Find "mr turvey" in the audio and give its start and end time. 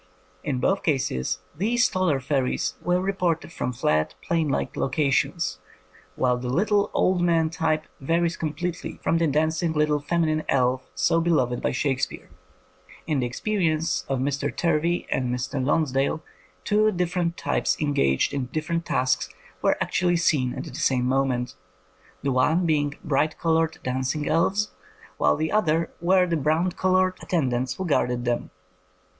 14.17-15.05